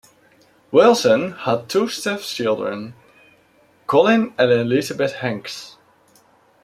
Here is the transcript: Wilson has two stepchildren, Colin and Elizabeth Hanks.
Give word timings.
Wilson 0.71 1.33
has 1.33 1.67
two 1.67 1.87
stepchildren, 1.87 2.95
Colin 3.85 4.33
and 4.39 4.51
Elizabeth 4.51 5.13
Hanks. 5.17 5.77